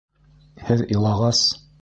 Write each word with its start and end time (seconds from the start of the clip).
Һеҙ 0.69 0.83
илағас... 0.97 1.45